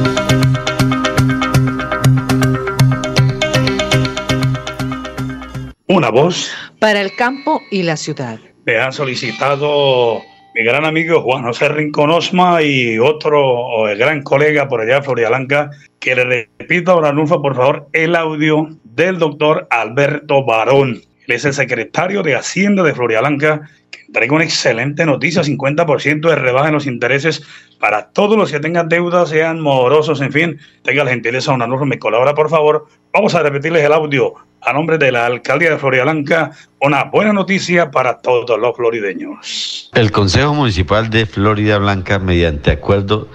Una 5.88 6.11
voz. 6.11 6.52
Para 6.78 7.00
el 7.00 7.16
campo 7.16 7.61
y 7.72 7.83
la 7.83 7.96
ciudad. 7.96 8.38
Me 8.64 8.78
han 8.78 8.92
solicitado 8.92 10.22
mi 10.54 10.62
gran 10.62 10.85
amigo 10.85 11.20
Juan 11.22 11.42
José 11.42 11.68
Rincón 11.68 12.11
Osma 12.11 12.62
y 12.62 12.96
otro 13.00 13.88
el 13.88 13.98
gran 13.98 14.22
colega 14.22 14.68
por 14.68 14.83
allá 14.83 14.96
de 14.96 15.02
Florida 15.02 15.30
Blanca, 15.30 15.70
que 15.98 16.14
le 16.14 16.48
repita 16.61 16.92
a 16.92 16.94
don 16.94 17.04
Arnulfo, 17.04 17.42
por 17.42 17.56
favor, 17.56 17.88
el 17.92 18.14
audio 18.14 18.68
del 18.85 19.18
doctor 19.18 19.66
Alberto 19.70 20.44
Barón. 20.44 21.02
Él 21.26 21.35
es 21.35 21.44
el 21.44 21.54
secretario 21.54 22.22
de 22.22 22.37
Hacienda 22.37 22.85
de 22.85 22.94
Florida 22.94 23.20
Entrega 24.10 24.34
una 24.34 24.42
excelente 24.42 25.06
noticia, 25.06 25.42
50% 25.44 26.28
de 26.28 26.34
rebaja 26.34 26.66
en 26.66 26.74
los 26.74 26.88
intereses 26.88 27.44
para 27.78 28.08
todos 28.08 28.36
los 28.36 28.50
que 28.50 28.58
tengan 28.58 28.88
deudas, 28.88 29.28
sean 29.28 29.60
morosos, 29.60 30.20
en 30.20 30.32
fin, 30.32 30.58
tenga 30.82 31.04
la 31.04 31.10
gentileza, 31.10 31.52
don 31.52 31.62
Arnulfo, 31.62 31.86
me 31.86 32.00
colabora, 32.00 32.34
por 32.34 32.50
favor. 32.50 32.88
Vamos 33.12 33.36
a 33.36 33.42
repetirles 33.44 33.84
el 33.84 33.92
audio 33.92 34.34
a 34.62 34.72
nombre 34.72 34.98
de 34.98 35.12
la 35.12 35.26
alcaldía 35.26 35.70
de 35.70 35.78
Florida 35.78 36.02
Blanca, 36.02 36.50
una 36.80 37.04
buena 37.04 37.32
noticia 37.32 37.92
para 37.92 38.18
todos 38.18 38.58
los 38.58 38.74
florideños. 38.74 39.92
El 39.94 40.10
Consejo 40.10 40.54
Municipal 40.54 41.08
de 41.08 41.24
Florida 41.24 41.78
Blanca, 41.78 42.18
mediante 42.18 42.72
acuerdo 42.72 43.28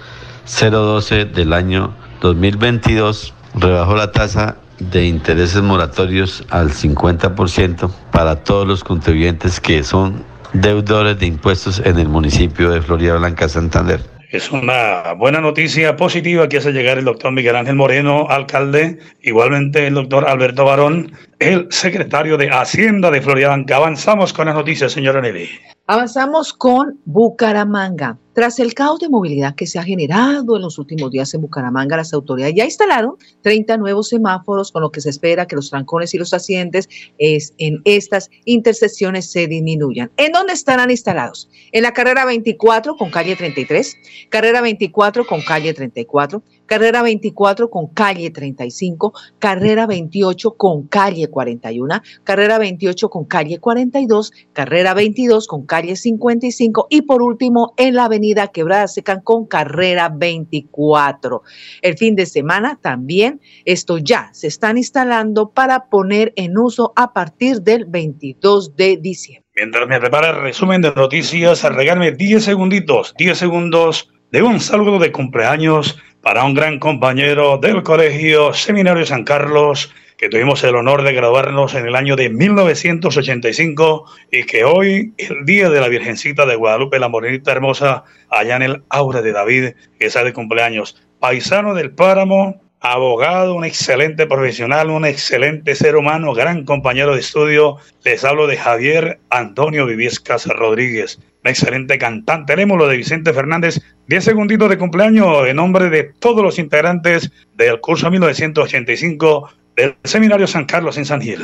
012 0.44 1.24
del 1.24 1.54
año 1.54 1.94
2022, 2.20 3.32
rebajó 3.54 3.96
la 3.96 4.12
tasa 4.12 4.58
de 4.78 5.06
intereses 5.06 5.62
moratorios 5.62 6.44
al 6.50 6.70
50% 6.70 7.90
para 8.12 8.44
todos 8.44 8.68
los 8.68 8.84
contribuyentes 8.84 9.58
que 9.58 9.82
son 9.82 10.22
deudores 10.52 11.18
de 11.18 11.26
impuestos 11.26 11.80
en 11.84 11.98
el 11.98 12.08
municipio 12.08 12.70
de 12.70 12.82
Florida 12.82 13.16
Blanca, 13.16 13.48
Santander. 13.48 14.00
Es 14.30 14.50
una 14.50 15.12
buena 15.12 15.40
noticia 15.40 15.96
positiva 15.96 16.48
que 16.48 16.58
hace 16.58 16.72
llegar 16.72 16.98
el 16.98 17.04
doctor 17.04 17.32
Miguel 17.32 17.54
Ángel 17.54 17.76
Moreno, 17.76 18.26
alcalde, 18.28 18.98
igualmente 19.22 19.86
el 19.86 19.94
doctor 19.94 20.28
Alberto 20.28 20.64
Barón, 20.64 21.12
el 21.38 21.66
secretario 21.70 22.36
de 22.36 22.48
Hacienda 22.48 23.10
de 23.10 23.20
Florida 23.20 23.48
Blanca. 23.48 23.76
Avanzamos 23.76 24.32
con 24.32 24.46
las 24.46 24.54
noticias, 24.54 24.92
señora 24.92 25.20
Nelly. 25.20 25.48
Avanzamos 25.88 26.52
con 26.52 26.98
Bucaramanga. 27.04 28.18
Tras 28.32 28.58
el 28.58 28.74
caos 28.74 29.00
de 29.00 29.08
movilidad 29.08 29.54
que 29.54 29.66
se 29.66 29.78
ha 29.78 29.82
generado 29.82 30.56
en 30.56 30.62
los 30.62 30.78
últimos 30.78 31.10
días 31.10 31.32
en 31.32 31.42
Bucaramanga, 31.42 31.96
las 31.96 32.12
autoridades 32.12 32.54
ya 32.54 32.64
instalaron 32.64 33.14
30 33.42 33.76
nuevos 33.76 34.08
semáforos, 34.08 34.72
con 34.72 34.82
lo 34.82 34.90
que 34.90 35.00
se 35.00 35.10
espera 35.10 35.46
que 35.46 35.56
los 35.56 35.70
trancones 35.70 36.12
y 36.12 36.18
los 36.18 36.34
accidentes 36.34 36.88
es, 37.18 37.54
en 37.58 37.80
estas 37.84 38.30
intersecciones 38.44 39.30
se 39.30 39.46
disminuyan. 39.46 40.10
¿En 40.16 40.32
dónde 40.32 40.54
estarán 40.54 40.90
instalados? 40.90 41.48
En 41.72 41.84
la 41.84 41.92
carrera 41.92 42.24
24 42.24 42.96
con 42.96 43.10
calle 43.10 43.36
33, 43.36 43.96
carrera 44.28 44.60
24 44.60 45.24
con 45.24 45.40
calle 45.42 45.72
34, 45.72 46.42
carrera 46.66 47.02
24 47.02 47.70
con 47.70 47.86
calle 47.88 48.30
35, 48.30 49.12
carrera 49.38 49.86
28 49.86 50.52
con 50.52 50.86
calle 50.88 51.28
41, 51.28 52.02
carrera 52.24 52.58
28 52.58 53.08
con 53.08 53.24
calle 53.24 53.58
42, 53.58 54.32
carrera 54.52 54.94
22 54.94 55.46
con 55.46 55.66
calle 55.66 55.96
55 55.96 56.88
y 56.90 57.02
por 57.02 57.22
último 57.22 57.74
en 57.76 57.94
la 57.94 58.04
avenida 58.04 58.48
Quebrada 58.48 58.88
Secan 58.88 59.20
con 59.20 59.46
carrera 59.46 60.08
24. 60.08 61.42
El 61.82 61.96
fin 61.96 62.16
de 62.16 62.26
semana 62.26 62.78
también 62.80 63.40
esto 63.64 63.98
ya 63.98 64.30
se 64.32 64.48
están 64.48 64.76
instalando 64.78 65.50
para 65.50 65.86
poner 65.88 66.32
en 66.36 66.58
uso 66.58 66.92
a 66.96 67.12
partir 67.12 67.62
del 67.62 67.84
22 67.84 68.76
de 68.76 68.96
diciembre. 68.96 69.46
Mientras 69.54 69.88
me 69.88 69.98
prepara 69.98 70.30
el 70.30 70.42
resumen 70.42 70.82
de 70.82 70.92
noticias, 70.94 71.62
regarme 71.62 72.12
10 72.12 72.44
segunditos, 72.44 73.14
10 73.16 73.38
segundos 73.38 74.10
de 74.30 74.42
un 74.42 74.60
saludo 74.60 74.98
de 74.98 75.12
cumpleaños 75.12 75.96
para 76.26 76.42
un 76.42 76.54
gran 76.54 76.80
compañero 76.80 77.56
del 77.58 77.84
Colegio 77.84 78.52
Seminario 78.52 79.06
San 79.06 79.22
Carlos, 79.22 79.94
que 80.18 80.28
tuvimos 80.28 80.64
el 80.64 80.74
honor 80.74 81.04
de 81.04 81.12
graduarnos 81.12 81.76
en 81.76 81.86
el 81.86 81.94
año 81.94 82.16
de 82.16 82.30
1985 82.30 84.06
y 84.32 84.42
que 84.42 84.64
hoy, 84.64 85.12
el 85.18 85.44
día 85.44 85.70
de 85.70 85.80
la 85.80 85.86
Virgencita 85.86 86.44
de 86.44 86.56
Guadalupe, 86.56 86.98
la 86.98 87.08
Morenita 87.08 87.52
Hermosa, 87.52 88.02
allá 88.28 88.56
en 88.56 88.62
el 88.62 88.82
Aura 88.88 89.22
de 89.22 89.30
David, 89.30 89.74
que 90.00 90.06
está 90.06 90.24
de 90.24 90.32
cumpleaños. 90.32 91.00
Paisano 91.20 91.74
del 91.74 91.92
Páramo, 91.92 92.60
abogado, 92.92 93.54
un 93.54 93.64
excelente 93.64 94.26
profesional, 94.26 94.90
un 94.90 95.04
excelente 95.04 95.74
ser 95.74 95.96
humano, 95.96 96.34
gran 96.34 96.64
compañero 96.64 97.14
de 97.14 97.20
estudio. 97.20 97.78
Les 98.04 98.24
hablo 98.24 98.46
de 98.46 98.56
Javier 98.56 99.18
Antonio 99.30 99.86
Viviescas 99.86 100.46
Rodríguez, 100.46 101.18
un 101.44 101.50
excelente 101.50 101.98
cantante. 101.98 102.52
Tenemos 102.52 102.78
lo 102.78 102.86
de 102.86 102.96
Vicente 102.96 103.32
Fernández. 103.32 103.80
Diez 104.06 104.24
segunditos 104.24 104.68
de 104.68 104.78
cumpleaños 104.78 105.46
en 105.48 105.56
nombre 105.56 105.90
de 105.90 106.04
todos 106.20 106.42
los 106.42 106.58
integrantes 106.58 107.32
del 107.54 107.80
curso 107.80 108.10
1985 108.10 109.50
del 109.74 109.96
Seminario 110.04 110.46
San 110.46 110.64
Carlos 110.64 110.96
en 110.96 111.04
San 111.06 111.20
Gil. 111.20 111.40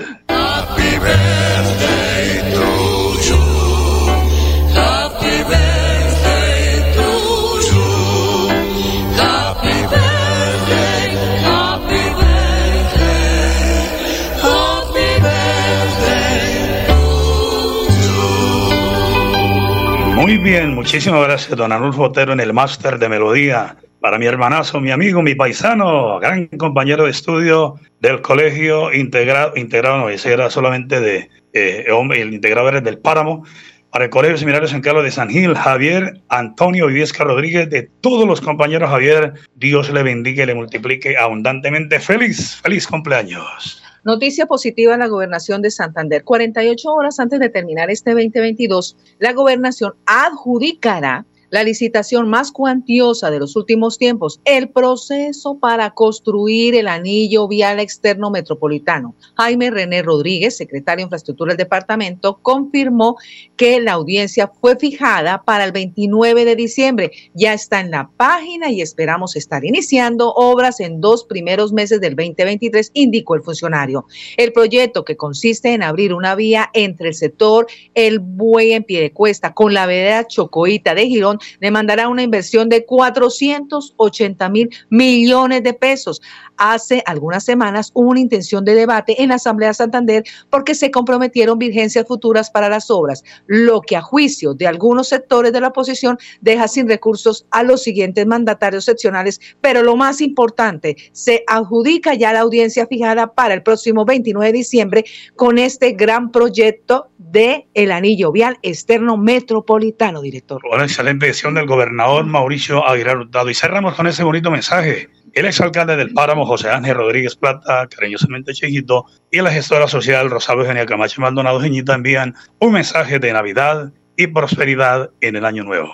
Bien, 20.42 20.74
muchísimas 20.74 21.22
gracias, 21.24 21.56
don 21.56 21.72
Arnulfo 21.72 22.02
Otero, 22.02 22.32
en 22.32 22.40
el 22.40 22.52
máster 22.52 22.98
de 22.98 23.08
melodía. 23.08 23.76
Para 24.00 24.18
mi 24.18 24.26
hermanazo, 24.26 24.80
mi 24.80 24.90
amigo, 24.90 25.22
mi 25.22 25.36
paisano, 25.36 26.18
gran 26.18 26.48
compañero 26.48 27.04
de 27.04 27.12
estudio 27.12 27.76
del 28.00 28.20
colegio 28.20 28.92
integrado, 28.92 29.56
integrado 29.56 29.98
no, 29.98 30.08
ese 30.08 30.32
era 30.32 30.50
solamente 30.50 31.00
de, 31.00 31.30
eh, 31.52 31.86
hombre, 31.92 32.20
el 32.20 32.34
integrado 32.34 32.68
era 32.68 32.80
del 32.80 32.98
Páramo, 32.98 33.44
para 33.92 34.06
el 34.06 34.10
Colegio 34.10 34.38
Seminario 34.38 34.66
San 34.66 34.80
Carlos 34.80 35.04
de 35.04 35.10
San 35.10 35.28
Gil, 35.28 35.54
Javier 35.54 36.20
Antonio 36.28 36.86
Viviesca 36.86 37.24
Rodríguez, 37.24 37.70
de 37.70 37.88
todos 38.00 38.26
los 38.26 38.40
compañeros, 38.40 38.90
Javier, 38.90 39.34
Dios 39.54 39.90
le 39.90 40.02
bendiga 40.02 40.42
y 40.42 40.46
le 40.46 40.54
multiplique 40.54 41.16
abundantemente. 41.16 42.00
Feliz, 42.00 42.58
feliz 42.62 42.86
cumpleaños. 42.86 43.81
Noticia 44.04 44.46
positiva 44.46 44.94
en 44.94 45.00
la 45.00 45.06
gobernación 45.06 45.62
de 45.62 45.70
Santander. 45.70 46.24
48 46.24 46.92
horas 46.92 47.20
antes 47.20 47.38
de 47.38 47.48
terminar 47.48 47.88
este 47.88 48.10
2022, 48.10 48.96
la 49.20 49.32
gobernación 49.32 49.94
adjudicará 50.06 51.24
la 51.52 51.62
licitación 51.62 52.30
más 52.30 52.50
cuantiosa 52.50 53.30
de 53.30 53.38
los 53.38 53.56
últimos 53.56 53.98
tiempos, 53.98 54.40
el 54.46 54.70
proceso 54.70 55.58
para 55.58 55.90
construir 55.90 56.74
el 56.74 56.88
anillo 56.88 57.46
vial 57.46 57.78
externo 57.78 58.30
metropolitano. 58.30 59.14
Jaime 59.36 59.70
René 59.70 60.00
Rodríguez, 60.00 60.56
secretario 60.56 61.02
de 61.02 61.08
Infraestructura 61.08 61.50
del 61.50 61.58
departamento, 61.58 62.38
confirmó 62.40 63.16
que 63.56 63.82
la 63.82 63.92
audiencia 63.92 64.50
fue 64.62 64.76
fijada 64.76 65.42
para 65.42 65.64
el 65.64 65.72
29 65.72 66.46
de 66.46 66.56
diciembre. 66.56 67.12
Ya 67.34 67.52
está 67.52 67.80
en 67.80 67.90
la 67.90 68.08
página 68.16 68.70
y 68.70 68.80
esperamos 68.80 69.36
estar 69.36 69.62
iniciando 69.62 70.32
obras 70.32 70.80
en 70.80 71.02
dos 71.02 71.24
primeros 71.24 71.70
meses 71.70 72.00
del 72.00 72.16
2023, 72.16 72.92
indicó 72.94 73.34
el 73.34 73.42
funcionario. 73.42 74.06
El 74.38 74.54
proyecto 74.54 75.04
que 75.04 75.18
consiste 75.18 75.74
en 75.74 75.82
abrir 75.82 76.14
una 76.14 76.34
vía 76.34 76.70
entre 76.72 77.08
el 77.08 77.14
sector 77.14 77.66
El 77.92 78.20
Buey 78.20 78.72
en 78.72 78.84
Piedecuesta 78.84 79.52
con 79.52 79.74
la 79.74 79.84
vereda 79.84 80.26
Chocoita 80.26 80.94
de 80.94 81.06
Girón 81.08 81.40
demandará 81.60 82.08
una 82.08 82.22
inversión 82.22 82.68
de 82.68 82.84
480 82.84 84.48
mil 84.48 84.70
millones 84.90 85.62
de 85.62 85.74
pesos. 85.74 86.20
Hace 86.56 87.02
algunas 87.06 87.44
semanas 87.44 87.90
hubo 87.94 88.10
una 88.10 88.20
intención 88.20 88.64
de 88.64 88.74
debate 88.74 89.22
en 89.22 89.30
la 89.30 89.36
Asamblea 89.36 89.70
de 89.70 89.74
Santander 89.74 90.24
porque 90.50 90.74
se 90.74 90.90
comprometieron 90.90 91.58
virgencias 91.58 92.06
futuras 92.06 92.50
para 92.50 92.68
las 92.68 92.90
obras, 92.90 93.24
lo 93.46 93.80
que 93.80 93.96
a 93.96 94.02
juicio 94.02 94.54
de 94.54 94.66
algunos 94.66 95.08
sectores 95.08 95.52
de 95.52 95.60
la 95.60 95.68
oposición 95.68 96.18
deja 96.40 96.68
sin 96.68 96.88
recursos 96.88 97.46
a 97.50 97.62
los 97.62 97.82
siguientes 97.82 98.26
mandatarios 98.26 98.84
seccionales, 98.84 99.40
pero 99.60 99.82
lo 99.82 99.96
más 99.96 100.20
importante, 100.20 100.96
se 101.12 101.44
adjudica 101.46 102.14
ya 102.14 102.32
la 102.32 102.40
audiencia 102.40 102.86
fijada 102.86 103.32
para 103.34 103.54
el 103.54 103.62
próximo 103.62 104.04
29 104.04 104.46
de 104.46 104.52
diciembre 104.52 105.04
con 105.36 105.58
este 105.58 105.92
gran 105.92 106.30
proyecto 106.30 107.08
de 107.30 107.66
el 107.74 107.92
anillo 107.92 108.32
vial 108.32 108.58
externo 108.62 109.16
metropolitano, 109.16 110.20
director. 110.20 110.60
Una 110.72 110.84
excelente 110.84 111.26
decisión 111.26 111.54
del 111.54 111.66
gobernador 111.66 112.24
Mauricio 112.24 112.86
Aguilar 112.86 113.18
Hurtado. 113.18 113.50
Y 113.50 113.54
cerramos 113.54 113.94
con 113.94 114.06
ese 114.06 114.24
bonito 114.24 114.50
mensaje. 114.50 115.08
El 115.32 115.46
exalcalde 115.46 115.96
del 115.96 116.12
Páramo, 116.12 116.44
José 116.44 116.68
Ángel 116.68 116.96
Rodríguez 116.96 117.36
Plata, 117.36 117.86
cariñosamente 117.88 118.52
Chejito, 118.52 119.06
y 119.30 119.40
la 119.40 119.50
gestora 119.50 119.88
social 119.88 120.28
Rosario 120.28 120.62
Eugenia 120.62 120.84
Camacho 120.84 121.22
Maldonado 121.22 121.60
Geñita 121.60 121.94
envían 121.94 122.34
un 122.58 122.72
mensaje 122.72 123.18
de 123.18 123.32
Navidad 123.32 123.92
y 124.16 124.26
prosperidad 124.26 125.10
en 125.22 125.36
el 125.36 125.46
año 125.46 125.64
nuevo. 125.64 125.90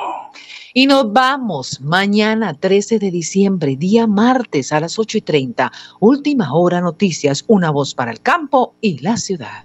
Y 0.74 0.86
nos 0.86 1.12
vamos 1.12 1.80
mañana 1.80 2.54
13 2.54 2.98
de 2.98 3.10
diciembre, 3.10 3.76
día 3.76 4.06
martes 4.06 4.72
a 4.72 4.80
las 4.80 4.98
8 4.98 5.18
y 5.18 5.20
30. 5.22 5.72
Última 6.00 6.52
hora 6.52 6.80
noticias, 6.80 7.44
una 7.48 7.70
voz 7.70 7.94
para 7.94 8.10
el 8.10 8.20
campo 8.20 8.74
y 8.80 8.98
la 9.00 9.16
ciudad. 9.16 9.64